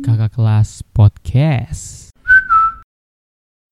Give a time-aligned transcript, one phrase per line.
[0.00, 2.08] Kakak kelas podcast.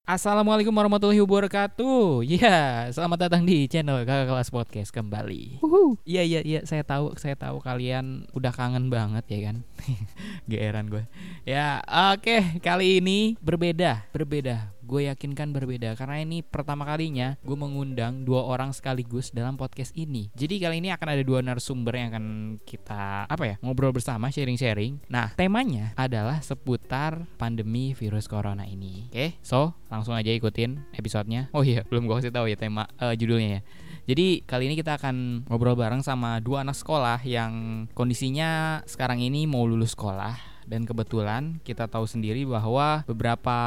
[0.05, 2.29] Assalamualaikum warahmatullahi wabarakatuh.
[2.29, 5.65] Ya, selamat datang di channel Kakak kelas podcast kembali.
[6.05, 9.65] Iya iya iya, saya tahu saya tahu kalian udah kangen banget ya kan.
[10.53, 11.09] Geeran gue.
[11.49, 11.81] Ya,
[12.13, 14.77] oke, kali ini berbeda, berbeda.
[14.89, 19.93] Gue yakin kan berbeda karena ini pertama kalinya gue mengundang dua orang sekaligus dalam podcast
[19.93, 20.33] ini.
[20.33, 22.25] Jadi kali ini akan ada dua narasumber yang akan
[22.65, 24.97] kita apa ya ngobrol bersama, sharing-sharing.
[25.13, 29.13] Nah temanya adalah seputar pandemi virus corona ini.
[29.13, 31.53] Oke, so langsung aja ikutin episodenya.
[31.53, 33.63] Oh iya, belum gue kasih tahu ya tema eh, judulnya ya.
[34.09, 39.45] Jadi kali ini kita akan ngobrol bareng sama dua anak sekolah yang kondisinya sekarang ini
[39.45, 43.59] mau lulus sekolah dan kebetulan kita tahu sendiri bahwa beberapa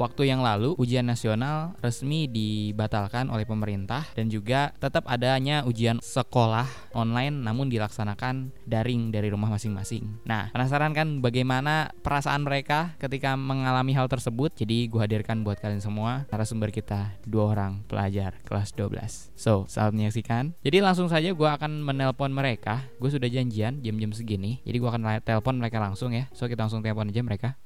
[0.00, 6.96] waktu yang lalu ujian nasional resmi dibatalkan oleh pemerintah dan juga tetap adanya ujian sekolah
[6.96, 10.24] online namun dilaksanakan daring dari rumah masing-masing.
[10.24, 14.56] Nah, penasaran kan bagaimana perasaan mereka ketika mengalami hal tersebut?
[14.56, 19.34] Jadi gue hadirkan buat kalian semua narasumber kita dua orang pelajar kelas 12.
[19.36, 20.56] So, selamat menyaksikan.
[20.64, 22.88] Jadi langsung saja gue akan menelpon mereka.
[22.96, 24.64] Gue sudah janjian jam-jam segini.
[24.64, 26.24] Jadi gue akan telepon mereka langsung ya.
[26.30, 27.58] So kita langsung telepon aja mereka.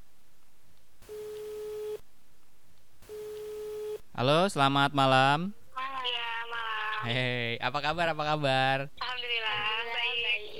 [4.19, 5.55] Halo, selamat malam.
[5.71, 6.99] Malam ya, malam.
[7.07, 8.07] Hei, apa kabar?
[8.11, 8.77] Apa kabar?
[8.99, 9.63] Alhamdulillah,
[9.95, 10.19] baik.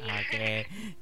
[0.09, 0.51] Oke,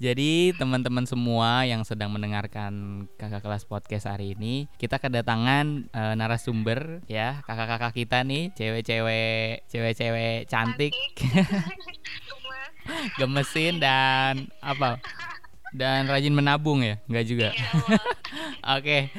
[0.01, 7.05] jadi teman-teman semua yang sedang mendengarkan kakak kelas podcast hari ini, kita kedatangan eh, narasumber
[7.05, 13.13] ya, kakak-kakak kita nih, cewek-cewek, cewek-cewek cantik, Gemes.
[13.21, 14.97] gemesin dan apa?
[15.77, 16.97] Dan rajin menabung ya?
[17.05, 17.49] Enggak juga.
[17.53, 17.69] Iya,
[18.69, 19.11] Oke,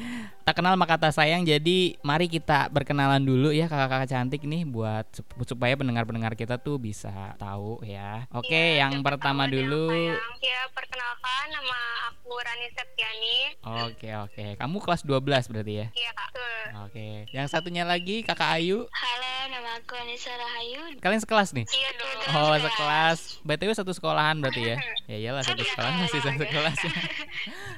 [0.42, 1.42] tak kenal maka kata sayang.
[1.42, 6.76] Jadi mari kita berkenalan dulu ya kakak-kakak cantik nih buat sup- supaya pendengar-pendengar kita tuh
[6.76, 8.28] bisa tahu ya.
[8.30, 9.88] Oke, Iya, yang pertama dulu.
[9.88, 10.16] yang.
[10.38, 11.78] Ya, perkenalkan nama
[12.08, 13.38] aku Rani Septiani.
[13.84, 15.86] Oke oke, kamu kelas 12 berarti ya?
[15.90, 16.28] Iya, Kak.
[16.28, 16.56] Betul.
[16.78, 18.84] Oke, yang satunya lagi kakak Ayu.
[18.86, 20.96] Halo, nama aku Anissa Rahayu.
[20.98, 21.64] Kalian sekelas nih?
[21.66, 22.16] Iya dong.
[22.30, 23.18] Oh sekelas.
[23.40, 24.76] BTW satu sekolahan berarti ya?
[25.06, 26.92] Ya iyalah satu Satu sekolah masih satu kelas ya.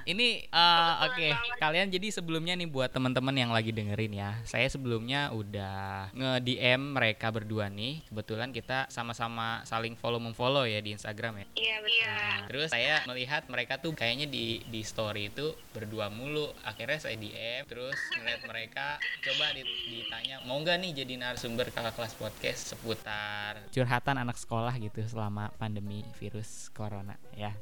[0.05, 1.59] Ini eh, oke, banget.
[1.61, 4.31] kalian jadi sebelumnya nih buat teman-teman yang lagi dengerin ya.
[4.49, 8.01] Saya sebelumnya udah nge-DM mereka berdua nih.
[8.09, 11.47] Kebetulan kita sama-sama saling follow memfollow ya di Instagram ya.
[11.55, 12.09] Iya, betul.
[12.09, 16.49] Nah, terus saya melihat mereka tuh kayaknya di di story itu berdua mulu.
[16.65, 21.95] Akhirnya saya DM, terus ngeliat mereka coba dit- ditanya mau nggak nih jadi narasumber kakak
[21.97, 27.53] kelas podcast seputar curhatan anak sekolah gitu selama pandemi virus corona ya.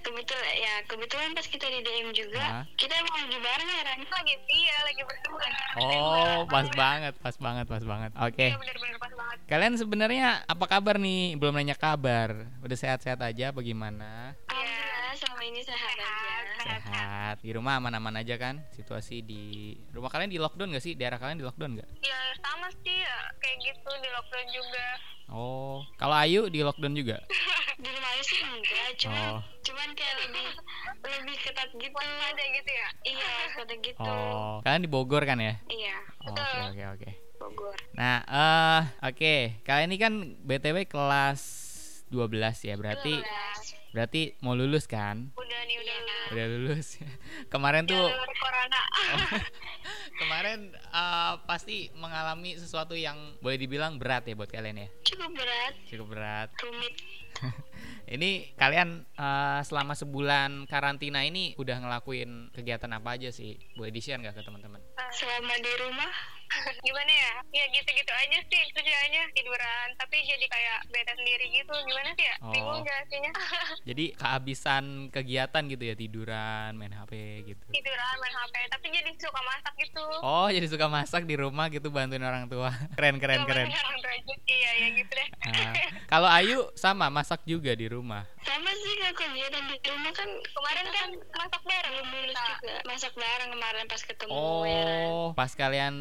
[0.00, 2.64] Kebetulan ya, kebetulan pas kita di DM juga, Hah?
[2.78, 4.04] kita emang lagi bareng ya, Rani.
[4.06, 5.46] Lagi iya, lagi berdua.
[5.82, 8.10] Oh, pas banget, pas banget, pas banget.
[8.16, 8.46] Oke.
[8.54, 9.38] Iya, benar-benar pas banget.
[9.46, 11.34] Kalian sebenarnya apa kabar nih?
[11.38, 12.48] Belum nanya kabar.
[12.62, 14.34] Udah sehat-sehat aja bagaimana?
[14.46, 14.65] Alhamdulillah,
[15.16, 16.12] selama ini sehat aja.
[16.62, 17.36] Sehat.
[17.40, 18.60] Di rumah aman-aman aja kan?
[18.70, 19.42] Situasi di
[19.90, 20.92] rumah kalian di lockdown gak sih?
[20.92, 21.88] Daerah kalian di lockdown gak?
[22.00, 24.86] Ya, sama sih ya, kayak gitu di lockdown juga.
[25.26, 27.18] Oh, kalau Ayu di lockdown juga?
[27.82, 29.40] di rumah aja sih enggak cuman Oh.
[29.60, 30.48] cuman kayak lebih
[31.04, 35.60] lebih ketat gitu ada gitu ya iya ada gitu Oh, kalian di Bogor kan ya?
[35.68, 37.10] iya Oh, Oke, betul oke, oke.
[37.36, 41.42] Bogor Nah, eh oke, kalian ini kan BTW kelas
[42.08, 43.65] 12 ya, berarti 12.
[43.90, 45.30] Berarti mau lulus kan?
[45.32, 45.94] udah nih udah
[46.26, 46.98] Udah lulus.
[47.52, 48.82] Kemarin tuh Jalur corona
[50.20, 54.88] kemarin eh, pasti mengalami sesuatu yang boleh dibilang berat ya buat kalian ya.
[55.04, 56.48] cukup berat Cukup berat.
[56.58, 56.94] rumit
[58.08, 63.54] Ini kalian eh, selama sebulan karantina ini udah ngelakuin kegiatan apa aja sih?
[63.74, 64.82] Boleh di-share nggak ke teman-teman?
[65.08, 66.12] selama di rumah
[66.78, 72.10] gimana ya ya gitu-gitu aja sih kerjaannya tiduran tapi jadi kayak bete sendiri gitu gimana
[72.12, 72.52] sih ya Oh.
[72.52, 73.32] bingung jelasinnya
[73.88, 77.12] Jadi kehabisan kegiatan gitu ya, tiduran, main HP
[77.44, 77.64] gitu.
[77.70, 81.88] tiduran main hp tapi jadi suka masak gitu Oh, jadi suka masak di rumah gitu
[81.88, 82.70] bantuin orang tua.
[82.96, 83.66] Keren keren Suka keren.
[83.66, 84.34] bantuin orang tua aja.
[84.46, 85.72] iya ya gitu deh Nah,
[86.06, 88.26] kalau Ayu sama masak juga di rumah.
[88.38, 93.48] sama sih kalau kegiatan di rumah kan kemarin kan masak bareng lulus juga masak bareng
[93.50, 94.84] kemarin pas ketemu ya?
[95.06, 95.94] Oh, pas kalian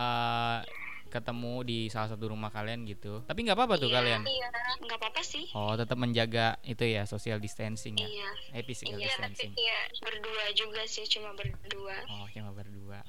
[0.00, 0.58] eh,
[1.06, 3.20] ketemu di salah satu rumah kalian gitu.
[3.24, 4.22] Tapi nggak apa-apa tuh Iya, kalian.
[4.24, 4.46] iya
[4.80, 8.06] nggak apa-apa sih Oh, tetap menjaga itu ya social distancing ya.
[8.06, 9.52] iya Eh, physical iya tapi distancing.
[9.52, 13.02] iya berdua juga sih cuma berdua Oh, cuma berdua.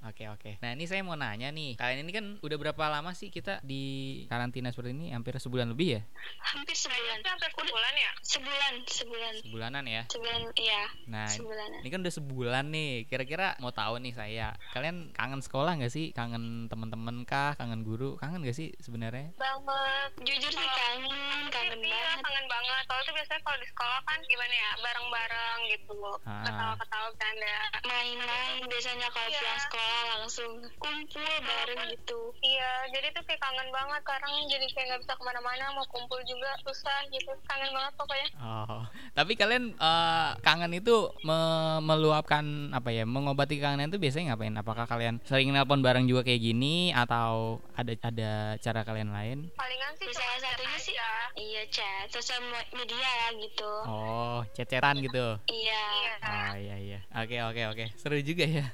[0.00, 0.56] Oke oke.
[0.58, 3.82] Nah ini saya mau nanya nih, kalian ini kan udah berapa lama sih kita di
[4.26, 5.12] karantina seperti ini?
[5.12, 6.02] Hampir sebulan lebih ya?
[6.40, 7.20] Hampir sebulan.
[7.20, 8.10] Hampir sebulan ya?
[8.22, 9.32] Sebulan, sebulan.
[9.44, 10.02] Sebulanan ya.
[10.08, 10.82] Sebulan, iya.
[11.04, 11.84] Nah Sebulanan.
[11.84, 12.92] ini kan udah sebulan nih.
[13.06, 16.16] Kira-kira mau tahu nih saya, kalian kangen sekolah nggak sih?
[16.16, 17.52] Kangen teman-teman kah?
[17.54, 18.16] Kangen guru?
[18.16, 19.36] Kangen gak sih sebenarnya?
[19.36, 20.10] Banget.
[20.18, 21.12] Jujur sih kangen,
[21.50, 22.24] kangen Iya, banget.
[22.24, 22.82] kangen banget.
[22.88, 26.00] Soalnya tuh biasanya kalau di sekolah kan gimana ya, bareng-bareng gitu.
[26.24, 26.40] Ah.
[26.42, 27.54] Ketawa-ketawa bercanda.
[27.84, 29.38] Main-main biasanya kalau Iya.
[29.38, 29.88] pulang sekolah
[30.20, 32.20] langsung kumpul bareng gitu.
[32.40, 34.00] Iya, jadi tuh kayak kangen banget.
[34.00, 37.32] Sekarang jadi kayak nggak bisa ke mana-mana, mau kumpul juga susah gitu.
[37.44, 38.28] Kangen banget pokoknya.
[38.38, 38.82] Oh,
[39.12, 43.04] tapi kalian eh, kangen itu me- meluapkan apa ya?
[43.04, 44.54] Mengobati kangen itu biasanya ngapain?
[44.54, 49.38] Apakah kalian sering nelpon bareng juga kayak gini atau ada ada cara kalian lain?
[49.54, 51.10] Palingan sih Salah chat satunya sih aja.
[51.36, 53.70] iya chat, sosial me- media lah gitu.
[53.86, 55.26] Oh, cecetan gitu.
[55.46, 55.82] Iya.
[55.90, 56.14] Iya.
[56.20, 56.98] Oh iya iya.
[57.16, 57.84] Oke oke oke.
[57.96, 58.66] Seru juga ya.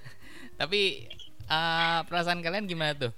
[0.57, 1.05] Tapi
[1.47, 3.13] eh, perasaan kalian gimana tuh?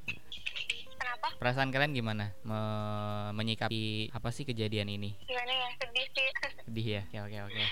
[0.98, 1.30] Kenapa?
[1.38, 5.14] Perasaan kalian gimana Me- menyikapi apa sih kejadian ini?
[5.22, 5.68] Gimana ya?
[5.78, 6.28] Sedih sih.
[6.66, 7.02] Sedih ya?
[7.06, 7.62] Oke oke oke.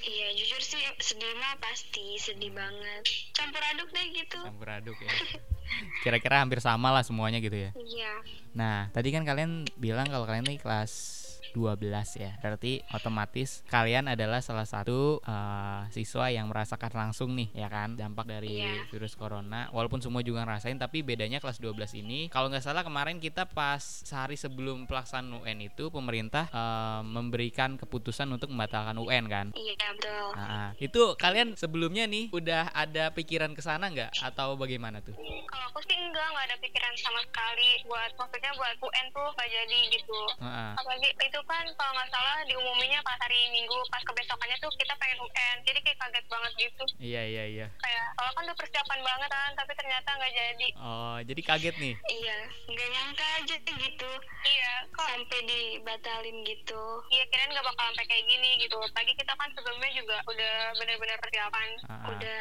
[0.00, 3.02] Iya, jujur sih sedih mah pasti sedih banget.
[3.30, 4.40] Campur aduk deh gitu.
[4.42, 5.12] Campur aduk ya.
[6.02, 7.70] Kira-kira hampir sama lah semuanya gitu ya.
[7.76, 8.12] Iya.
[8.56, 11.19] Nah, tadi kan kalian bilang kalau kalian nih kelas
[11.52, 11.82] 12
[12.16, 12.32] ya.
[12.38, 18.26] Berarti otomatis kalian adalah salah satu eh, siswa yang merasakan langsung nih ya kan dampak
[18.26, 18.86] dari Iya.
[18.88, 19.70] virus corona.
[19.70, 23.80] Walaupun semua juga ngerasain tapi bedanya kelas 12 ini kalau nggak salah kemarin kita pas
[23.80, 29.46] sehari sebelum pelaksanaan UN itu pemerintah eh, memberikan keputusan untuk membatalkan UN kan.
[29.52, 30.26] Iya, betul.
[30.34, 35.14] Nah, itu kalian sebelumnya nih udah ada pikiran ke sana nggak atau bagaimana tuh?
[35.16, 39.48] Kalau aku sih enggak, nggak ada pikiran sama sekali buat maksudnya buat UN tuh nggak
[39.48, 40.18] jadi gitu.
[40.40, 40.70] Heeh.
[40.74, 45.18] Apalagi itu kan kalau nggak salah diumuminya pas hari Minggu, pas kebesokannya tuh kita pengen
[45.22, 45.56] UN.
[45.64, 46.84] Jadi kayak kaget banget gitu.
[47.00, 47.66] Iya iya iya.
[47.80, 50.68] Kayak kalau kan udah persiapan banget kan, tapi ternyata nggak jadi.
[50.80, 51.94] Oh, jadi kaget nih.
[52.10, 52.36] Iya,
[52.70, 54.10] nggak nyangka aja gitu
[54.40, 56.82] Iya, kok sampai dibatalin gitu.
[57.12, 58.78] iya kirain nggak bakal sampai kayak gini gitu.
[58.80, 61.68] Lagi kita kan sebelumnya juga udah bener-bener persiapan.
[61.84, 62.06] Ah, ah.
[62.16, 62.40] Udah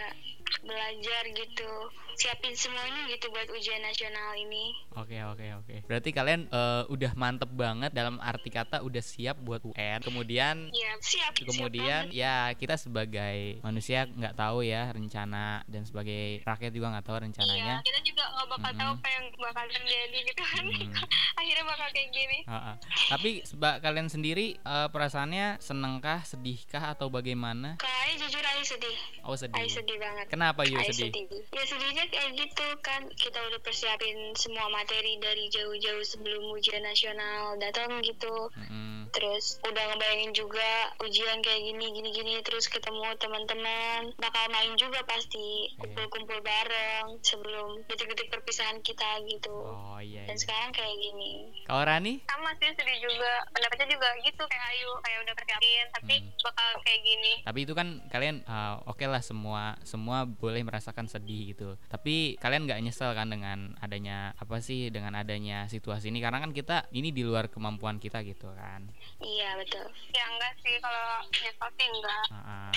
[0.59, 1.71] belajar gitu,
[2.19, 4.75] siapin semuanya gitu buat ujian nasional ini.
[4.99, 5.75] Oke oke oke.
[5.87, 10.03] Berarti kalian eh, udah mantep banget dalam arti kata udah siap buat UN.
[10.03, 11.31] Kemudian Iya, Siap.
[11.39, 12.19] siap kemudian banget.
[12.19, 17.23] ya kita sebagai manusia nggak tahu ya rencana dan sebagai rakyat juga nggak tahu iya.
[17.23, 17.75] rencananya.
[17.87, 18.99] Kita juga nggak bakal tahu Mm-mm.
[18.99, 20.63] apa yang bakal terjadi gitu kan.
[20.67, 20.91] Mm.
[21.39, 22.39] Akhirnya bakal kayak gini.
[22.51, 22.73] Ha-ha.
[23.15, 27.79] Tapi seba kalian sendiri eh, perasaannya senengkah, sedihkah atau bagaimana?
[27.79, 28.97] Ai jujur Ai sedih.
[29.23, 29.55] Oh sedih.
[29.55, 30.27] Ai sedih banget.
[30.27, 31.15] Kenapa Yu Ai sedih?
[31.55, 37.57] Ya sedihnya kayak gitu kan kita udah persiapin semua materi dari jauh-jauh sebelum ujian nasional
[37.57, 38.49] datang gitu.
[38.55, 39.09] Mm-mm.
[39.09, 40.69] Terus udah ngebayangin juga
[40.99, 45.81] ujian kayak gini gini gini terus ketemu teman-teman bakal main juga pasti Iya.
[45.81, 49.49] kumpul-kumpul bareng sebelum detik-detik perpisahan kita gitu.
[49.51, 50.25] Oh iya.
[50.25, 50.41] Dan iya.
[50.41, 51.31] sekarang kayak gini.
[51.65, 52.21] Kalau Rani?
[52.25, 56.31] sama sih sedih juga pendapatnya juga gitu kayak Ayu kayak udah persiapin tapi Hmm.
[56.41, 61.51] bakal kayak gini Tapi itu kan kalian uh, oke lah semua semua boleh merasakan sedih
[61.51, 61.75] gitu.
[61.85, 61.98] Tapi
[62.39, 66.87] kalian nggak nyesel kan dengan adanya apa sih dengan adanya situasi ini karena kan kita
[66.95, 68.87] ini di luar kemampuan kita gitu kan.
[69.19, 69.85] Iya betul.
[70.15, 72.71] ya enggak sih kalau nyesel sih enggak Ah, ah.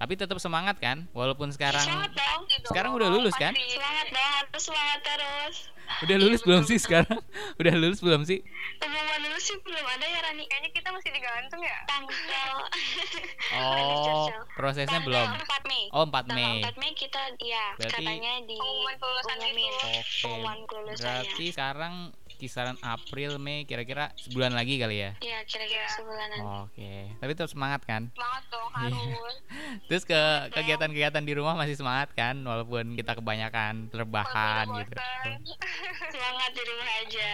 [0.00, 2.42] Tapi tetap semangat kan walaupun sekarang Semangat dong.
[2.48, 3.52] Dong, Sekarang udah lulus, kan?
[3.52, 5.56] Semangat dong harus semangat terus.
[6.00, 7.18] Udah lulus belum sih sekarang?
[7.60, 8.40] udah lulus belum sih?
[8.78, 10.44] Pengumuman dulu sih belum ada ya Rani.
[10.46, 12.56] kayaknya kita masih digantung ya Tanggal
[13.60, 15.26] Oh, prosesnya belum.
[15.26, 15.84] 4 Mei.
[15.90, 16.62] Oh, 4 Tanggal Mei.
[16.62, 19.58] 4 Mei kita ya Berarti- katanya di Pengumuman kelulusan gitu.
[19.80, 20.00] Oke.
[20.22, 21.10] Pengumuman kelulusannya.
[21.26, 21.94] Berarti sekarang
[22.40, 25.10] kisaran April Mei kira-kira sebulan lagi kali ya.
[25.20, 25.92] Ya kira-kira Iya.
[25.92, 26.38] sebulanan.
[26.64, 26.92] Oke.
[27.14, 28.08] Tapi tetap semangat kan?
[28.10, 28.96] semangat dong Iya.
[28.96, 29.36] harus
[29.88, 30.20] Terus ke
[30.50, 34.06] kegiatan-kegiatan di rumah masih semangat kan walaupun kita kebanyakan udah
[34.80, 34.94] gitu.
[34.96, 35.38] bosan.
[36.10, 37.28] Semangat di rumah aja.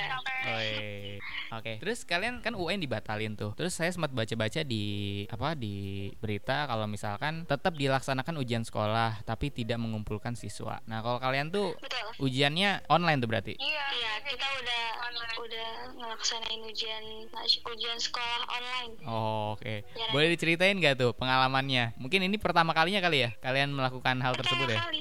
[0.48, 0.70] Oi.
[1.52, 1.72] Oke.
[1.78, 3.54] Terus kalian kan UN dibatalin tuh.
[3.54, 4.84] Terus saya sempat baca-baca di
[5.26, 5.76] apa di
[6.16, 10.82] berita kalau misalkan tetap dilaksanakan ujian sekolah tapi tidak mengumpulkan siswa.
[10.84, 12.26] Nah, kalau kalian tuh Betul.
[12.26, 13.54] ujiannya online tuh berarti.
[13.56, 15.36] iya Iya, kita udah online.
[15.36, 17.04] udah ngelaksanain ujian
[17.46, 18.92] ujian sekolah online.
[19.04, 19.84] Oh, oke.
[19.86, 21.94] Ya, Boleh diceritain gak tuh pengalamannya?
[21.96, 24.86] Mungkin ini pertama kalinya kali ya kalian melakukan hal tersebut Pertama ya?
[24.90, 25.00] kali.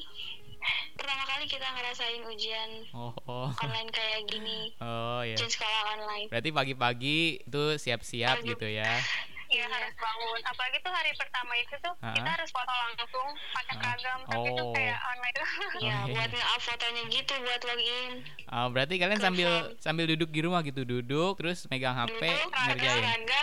[0.99, 3.49] Pertama kali kita ngerasain ujian Oh, oh.
[3.57, 4.71] online kayak gini.
[4.85, 5.33] Oh ya.
[5.33, 6.27] Ujian sekolah online.
[6.29, 8.87] Berarti pagi-pagi itu siap-siap gitu ya.
[9.55, 9.71] Iya Iya.
[9.71, 10.39] harus bangun.
[10.43, 12.12] Apalagi tuh hari pertama itu tuh Ah.
[12.12, 14.19] kita harus foto langsung pakai seragam.
[14.27, 14.74] Tapi tuh Oh.
[14.75, 15.47] kayak online tuh.
[15.79, 16.13] Iya, Oh, iya.
[16.13, 18.12] buat nge-up fotonya gitu buat login.
[18.45, 19.27] Oh, berarti kalian Confirm.
[19.31, 23.24] sambil sambil duduk di rumah gitu, duduk terus megang HP Duduk, ngerjain.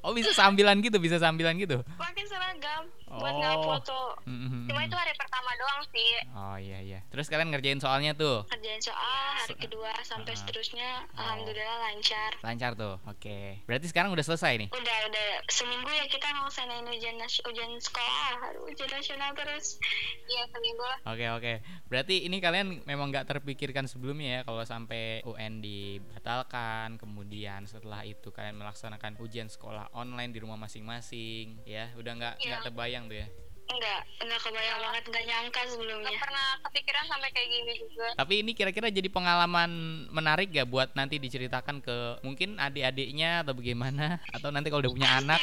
[0.00, 1.80] Oh, bisa sambilan gitu, bisa sambilan gitu.
[1.96, 2.84] Pakai seragam.
[3.16, 3.38] Buat Oh.
[3.38, 4.00] nggak foto.
[4.24, 6.12] Mm, mm, Cuma itu hari pertama doang sih.
[6.32, 7.00] Oh iya iya.
[7.08, 8.42] Terus kalian ngerjain soalnya tuh?
[8.46, 8.98] kerjaan soal
[9.36, 10.36] hari kedua sampai Ah.
[10.36, 11.20] seterusnya Oh.
[11.20, 12.96] alhamdulillah lancar Lancar tuh.
[13.04, 13.62] Oke.
[13.64, 14.68] Berarti sekarang udah selesai nih.
[14.70, 19.76] udah udah seminggu ya kita ngelaksanain ujian nas- ujian sekolah ujian nasional terus
[20.24, 20.84] Iya seminggu.
[21.04, 21.52] Oke oke.
[21.86, 28.30] Berarti ini kalian memang nggak terpikirkan sebelumnya ya kalau sampai UN dibatalkan, kemudian setelah itu
[28.30, 33.28] kalian melaksanakan ujian sekolah online di rumah masing-masing, ya udah nggak nggak terbayang tuh ya.
[33.64, 38.08] enggak enggak kebayang banget enggak nyangka sebelumnya pernah kepikiran sampai kayak gini juga.
[38.12, 39.70] Tapi ini kira-kira jadi pengalaman
[40.12, 44.20] menarik gak buat nanti diceritakan ke mungkin adik-adiknya atau bagaimana?
[44.36, 45.40] Atau nanti kalau udah punya anak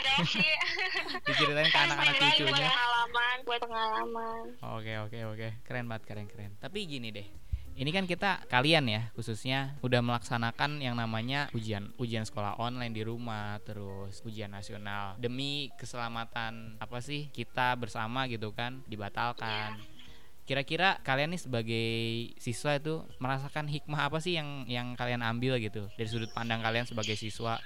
[1.27, 2.69] diceritain ke anak-anak cucunya.
[2.69, 3.37] Pengalaman.
[3.41, 4.43] buat pengalaman
[4.77, 6.51] Oke oke oke, keren banget keren keren.
[6.61, 7.25] Tapi gini deh,
[7.75, 13.03] ini kan kita kalian ya khususnya udah melaksanakan yang namanya ujian ujian sekolah online di
[13.05, 19.79] rumah, terus ujian nasional demi keselamatan apa sih kita bersama gitu kan dibatalkan.
[20.43, 21.89] Kira-kira kalian nih sebagai
[22.41, 26.83] siswa itu merasakan hikmah apa sih yang yang kalian ambil gitu dari sudut pandang kalian
[26.83, 27.61] sebagai siswa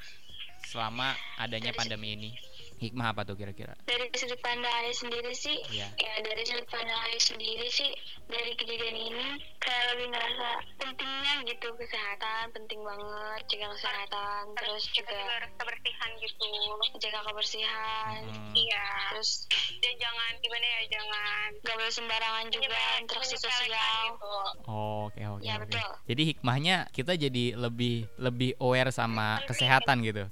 [0.70, 2.30] selama adanya pandemi ini?
[2.78, 3.74] Hikmah apa tuh kira-kira?
[3.86, 5.88] dari sudut pandang Ayah sendiri sih Iya.
[5.94, 7.92] ya dari sudut pandang Ayah sendiri sih
[8.26, 9.28] dari kejadian ini
[9.58, 15.20] kayak lebih ngerasa pentingnya gitu kesehatan penting banget jaga kesehatan terus juga
[15.54, 16.52] kebersihan gitu.
[16.98, 18.54] jaga kebersihan Hmm.
[18.54, 18.86] Iya.
[19.12, 24.34] terus Dan jangan gimana ya jangan gak boleh sembarangan juga menyepele- interaksi sosial gitu.
[24.66, 25.68] Oke oke Ya, oke.
[25.68, 25.90] betul.
[26.06, 30.26] Jadi hikmahnya kita jadi lebih lebih aware sama kesehatan gitu.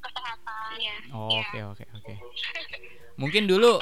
[0.74, 0.82] Kesehatan.
[0.82, 0.98] Iya.
[1.13, 2.13] Oke oke oke.
[3.15, 3.77] Mungkin dulu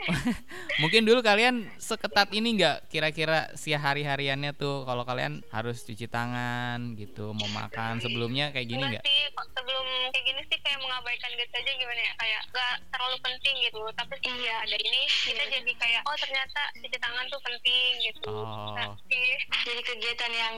[0.82, 6.94] mungkin dulu kalian seketat ini nggak kira-kira si hari-hariannya tuh kalau kalian harus cuci tangan
[6.94, 9.04] gitu mau makan sebelumnya kayak gini Enggak nggak?
[9.04, 9.20] sih,
[9.52, 13.80] sebelum kayak gini sih kayak mengabaikan gitu aja gimana ya kayak gak terlalu penting gitu
[13.92, 14.54] tapi Iya.
[14.62, 15.52] ada ini kita Iya.
[15.52, 18.72] jadi kayak oh ternyata cuci tangan tuh penting gitu Oh.
[18.72, 19.20] tapi
[19.66, 20.54] jadi kegiatan yang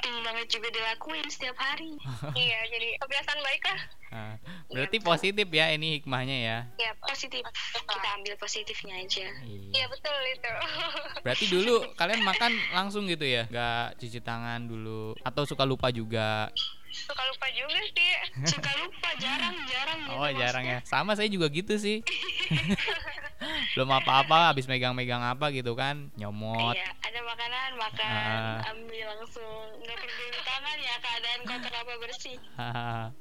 [0.00, 1.98] penting banget juga dilakuin setiap hari
[2.38, 6.58] iya jadi kebiasaan baik lah Nah, berarti positif ya ini hikmahnya ya.
[6.80, 7.44] ya positif
[7.84, 9.84] kita ambil positifnya aja iya Iya.
[9.86, 10.48] betul itu
[11.26, 13.44] Berarti dulu kalian makan langsung gitu ya?
[13.46, 16.48] Gak cuci tangan dulu atau suka lupa juga?
[16.88, 18.12] suka lupa juga sih
[18.48, 20.80] suka lupa jarang jarang gitu Oh jarang maksudnya.
[20.80, 20.88] ya.
[20.88, 22.00] Sama saya juga gitu sih.
[23.72, 26.74] Belum apa-apa habis megang-megang apa gitu kan nyomot.
[26.74, 28.70] Iya, ada makanan makan, Ah.
[28.74, 32.36] ambil langsung, nggak perlu tangan ya keadaan kotor apa bersih.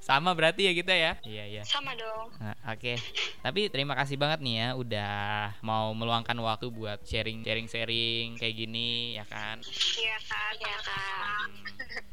[0.00, 1.12] Sama berarti ya kita ya.
[1.22, 1.62] Iya iya.
[1.62, 2.32] Sama dong.
[2.40, 2.96] Nah, Oke.
[3.40, 5.14] Tapi terima kasih banget nih ya udah
[5.60, 9.60] mau meluangkan waktu buat sharing sharing sharing kayak gini ya kan.
[9.96, 11.48] iya kan Iya, Kak.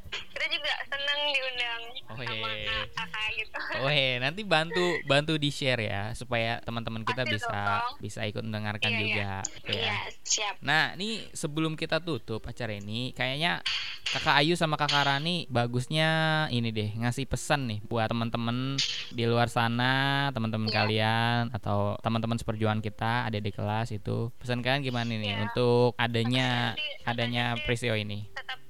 [0.09, 2.87] Kita juga seneng diundang Oh, sama iya.
[2.89, 7.59] kakak gitu Oh iya, nanti bantu bantu di share ya supaya teman-teman kita Pasti bisa
[7.83, 7.93] dong.
[7.99, 9.03] bisa ikut mendengarkan Iya, iya.
[9.03, 9.31] juga.
[9.67, 9.73] ya.
[9.75, 10.55] Iya, siap.
[10.59, 13.59] Nah, nih sebelum kita tutup acara ini, kayaknya
[14.07, 16.07] Kakak Ayu sama Kakak Rani bagusnya
[16.47, 19.93] ini deh ngasih pesan nih buat teman-teman di luar sana,
[20.31, 20.75] teman-teman Iya.
[20.77, 24.31] kalian atau teman-teman seperjuangan kita, ada di kelas itu.
[24.33, 25.37] Pesan kalian gimana nih Iya.
[25.45, 26.71] untuk adanya
[27.03, 28.31] adanya peristiwa ini?
[28.31, 28.63] tetap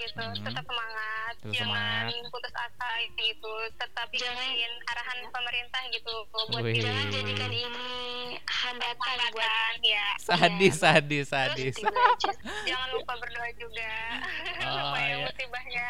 [0.00, 0.40] gitu Hmm.
[0.40, 1.76] tetap semangat Tetap jangan
[2.08, 2.30] semangat.
[2.30, 6.80] putus asa gitu tetap Jangan- ikutin arahan pemerintah gitu buat Wih.
[6.80, 7.88] Jangan jadikan ini
[8.42, 11.74] hambatan buat ya Sadis, sadis, sadis.
[11.74, 12.36] Terus
[12.68, 13.92] jangan lupa berdoa juga
[14.60, 15.24] Oh, supaya iya.
[15.24, 15.88] musibahnya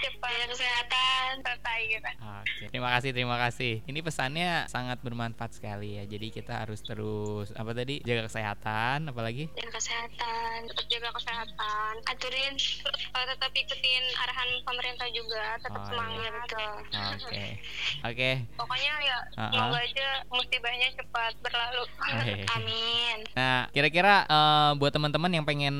[0.00, 1.32] cepat Jaga kesehatan.
[1.40, 3.74] selesai gitu Oke, terima kasih, terima kasih.
[3.84, 6.04] Ini pesannya sangat bermanfaat sekali ya.
[6.04, 10.56] Jadi kita harus terus apa tadi jaga kesehatan, apalagi Jaga kesehatan.
[10.66, 12.54] tetap jaga kesehatan Aturin.
[13.30, 15.88] Uh, tetap ikutin arahan pemerintah juga tetap Oh, iya.
[15.88, 16.72] semangat Iya betul.
[17.22, 17.46] Oke,
[18.10, 18.30] oke.
[18.56, 19.50] pokoknya ya Uh-uh.
[19.50, 22.34] semoga aja musibahnya cepat berlalu Oke.
[22.56, 23.16] Amin.
[23.32, 25.76] Nah, kira-kira eh, buat teman-teman yang pengen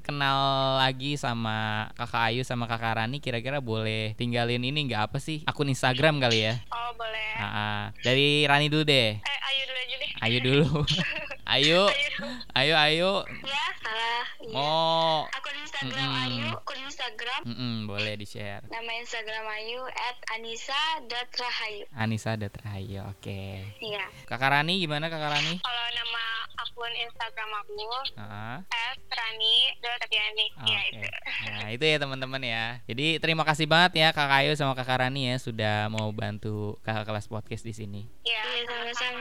[0.00, 0.38] kenal
[0.78, 1.56] lagi sama
[1.94, 6.44] Kakak Ayu sama Kakak Rani, kira-kira boleh tinggalin ini nggak apa sih akun Instagram kali
[6.44, 6.60] ya?
[6.68, 7.80] oh boleh Ah, ah.
[7.98, 9.16] dari Rani dulu deh.
[9.16, 10.68] eh ayo dulu aja deh Ayu dulu.
[11.50, 12.26] Ayu, Ayo.
[12.54, 13.12] ayo, ayo.
[13.42, 14.22] Ya, salah.
[14.38, 14.54] Iya.
[14.54, 16.22] Mau, Akun Instagram Mm-mm.
[16.22, 17.40] Ayu, akun Instagram.
[17.42, 18.62] Mm-mm, boleh di share.
[18.70, 19.82] Nama Instagram Ayu
[20.30, 21.84] anisa.rahayu.
[21.92, 23.42] Anissa Datrahayu, oke.
[23.82, 24.04] Iya.
[24.30, 25.58] Kakak Rani gimana Kakak Rani?
[25.58, 26.24] kalau nama
[26.60, 27.74] akun Instagram aku
[28.14, 28.62] Ah,
[29.10, 30.70] Rani Oke.
[30.70, 31.08] ya itu
[31.50, 32.64] Nah, itu ya teman-teman ya.
[32.86, 37.10] Jadi terima kasih banget ya Kakak Ayu sama Kakak Rani ya sudah mau bantu Kakak
[37.10, 38.02] kelas podcast di sini.
[38.22, 39.19] ya Iya, sama-sama.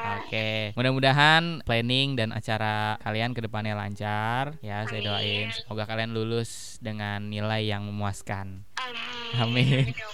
[0.00, 4.84] Oke, mudah-mudahan planning dan acara kalian ke depannya lancar ya.
[4.88, 5.08] Saya Amin.
[5.08, 8.64] doain semoga kalian lulus dengan nilai yang memuaskan.
[8.80, 9.36] Amin.
[9.38, 9.84] Amin.
[9.92, 10.08] ya.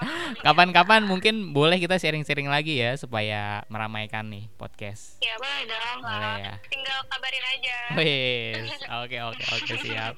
[0.46, 5.20] Kapan-kapan mungkin boleh kita sharing-sharing lagi ya supaya meramaikan nih podcast.
[5.20, 5.98] Ya boleh dong.
[6.00, 6.54] Boleh ya.
[6.70, 7.76] Tinggal kabarin aja.
[7.98, 10.14] Wis, oke oke oke siap.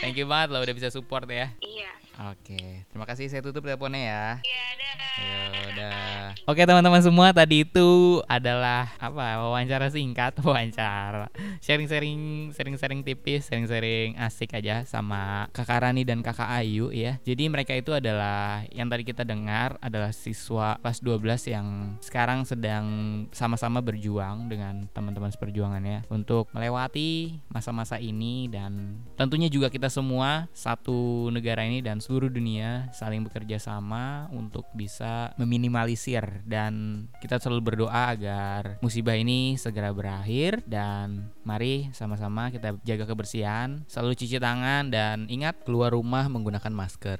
[0.00, 1.52] Thank you banget lo udah bisa support ya.
[1.60, 1.90] Iya.
[2.34, 4.26] Oke, terima kasih saya tutup teleponnya ya.
[4.42, 4.94] Iya dah.
[5.22, 6.27] Ya udah.
[6.46, 11.26] Oke teman-teman semua tadi itu adalah apa wawancara singkat wawancara
[11.58, 17.18] sharing-sharing sharing-sharing tipis sharing-sharing asik aja sama kakak Rani dan kakak Ayu ya.
[17.26, 21.66] Jadi mereka itu adalah yang tadi kita dengar adalah siswa kelas 12 yang
[22.04, 22.86] sekarang sedang
[23.34, 31.32] sama-sama berjuang dengan teman-teman seperjuangannya untuk melewati masa-masa ini dan tentunya juga kita semua satu
[31.32, 38.14] negara ini dan seluruh dunia saling bekerja sama untuk bisa meminimalisir dan kita selalu berdoa
[38.14, 45.26] agar musibah ini segera berakhir dan mari sama-sama kita jaga kebersihan, selalu cuci tangan dan
[45.26, 47.18] ingat keluar rumah menggunakan masker.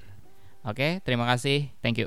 [0.63, 1.75] Oke, terima kasih.
[1.83, 2.07] Thank you.